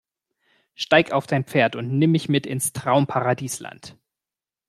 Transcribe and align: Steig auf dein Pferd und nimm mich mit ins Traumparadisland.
Steig 0.73 1.11
auf 1.11 1.27
dein 1.27 1.43
Pferd 1.45 1.75
und 1.75 1.95
nimm 1.99 2.11
mich 2.13 2.27
mit 2.27 2.47
ins 2.47 2.73
Traumparadisland. 2.73 3.99